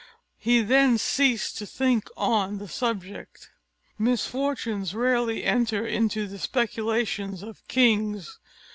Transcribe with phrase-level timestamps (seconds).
[0.39, 3.51] He then ceased to think on the subject.
[3.99, 8.39] Misfortunes rarely enter into the speculations of kings.